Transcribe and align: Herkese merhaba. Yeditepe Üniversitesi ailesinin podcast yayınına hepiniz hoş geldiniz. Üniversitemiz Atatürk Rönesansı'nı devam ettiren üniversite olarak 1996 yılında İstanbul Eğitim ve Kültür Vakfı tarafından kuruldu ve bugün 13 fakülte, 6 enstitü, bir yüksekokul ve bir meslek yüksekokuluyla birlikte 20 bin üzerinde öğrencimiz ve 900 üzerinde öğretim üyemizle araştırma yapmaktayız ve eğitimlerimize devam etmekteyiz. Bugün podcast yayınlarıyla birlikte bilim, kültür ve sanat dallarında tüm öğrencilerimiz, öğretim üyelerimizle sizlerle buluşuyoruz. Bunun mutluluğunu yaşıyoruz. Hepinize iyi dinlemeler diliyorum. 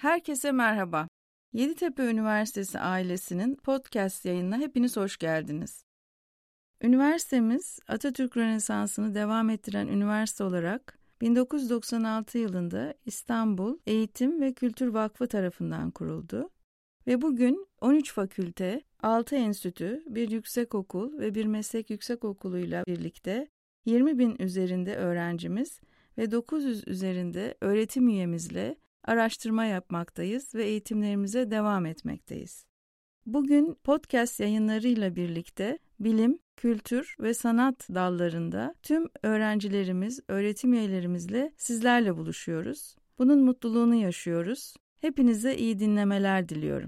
Herkese 0.00 0.52
merhaba. 0.52 1.08
Yeditepe 1.52 2.02
Üniversitesi 2.02 2.78
ailesinin 2.78 3.54
podcast 3.54 4.24
yayınına 4.24 4.58
hepiniz 4.58 4.96
hoş 4.96 5.16
geldiniz. 5.16 5.84
Üniversitemiz 6.82 7.78
Atatürk 7.88 8.36
Rönesansı'nı 8.36 9.14
devam 9.14 9.50
ettiren 9.50 9.88
üniversite 9.88 10.44
olarak 10.44 10.98
1996 11.20 12.38
yılında 12.38 12.94
İstanbul 13.06 13.78
Eğitim 13.86 14.40
ve 14.40 14.52
Kültür 14.52 14.88
Vakfı 14.88 15.26
tarafından 15.26 15.90
kuruldu 15.90 16.50
ve 17.06 17.22
bugün 17.22 17.66
13 17.80 18.12
fakülte, 18.12 18.82
6 19.02 19.36
enstitü, 19.36 20.02
bir 20.06 20.30
yüksekokul 20.30 21.18
ve 21.18 21.34
bir 21.34 21.46
meslek 21.46 21.90
yüksekokuluyla 21.90 22.84
birlikte 22.86 23.48
20 23.84 24.18
bin 24.18 24.36
üzerinde 24.38 24.96
öğrencimiz 24.96 25.80
ve 26.18 26.30
900 26.30 26.88
üzerinde 26.88 27.54
öğretim 27.60 28.08
üyemizle 28.08 28.76
araştırma 29.04 29.64
yapmaktayız 29.64 30.54
ve 30.54 30.64
eğitimlerimize 30.64 31.50
devam 31.50 31.86
etmekteyiz. 31.86 32.66
Bugün 33.26 33.74
podcast 33.84 34.40
yayınlarıyla 34.40 35.16
birlikte 35.16 35.78
bilim, 36.00 36.38
kültür 36.56 37.16
ve 37.20 37.34
sanat 37.34 37.88
dallarında 37.94 38.74
tüm 38.82 39.06
öğrencilerimiz, 39.22 40.20
öğretim 40.28 40.72
üyelerimizle 40.72 41.52
sizlerle 41.56 42.16
buluşuyoruz. 42.16 42.96
Bunun 43.18 43.44
mutluluğunu 43.44 43.94
yaşıyoruz. 43.94 44.74
Hepinize 45.00 45.56
iyi 45.56 45.78
dinlemeler 45.78 46.48
diliyorum. 46.48 46.86